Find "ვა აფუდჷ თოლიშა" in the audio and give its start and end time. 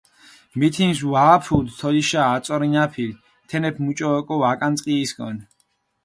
1.11-2.21